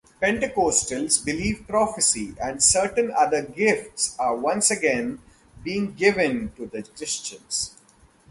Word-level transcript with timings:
Pentecostals 0.19 1.23
believe 1.23 1.67
prophecy 1.67 2.33
and 2.41 2.63
certain 2.63 3.11
other 3.15 3.43
gifts 3.43 4.15
are 4.17 4.35
once 4.35 4.71
again 4.71 5.19
being 5.63 5.93
given 5.93 6.51
to 6.57 6.65
Christians. 6.97 7.75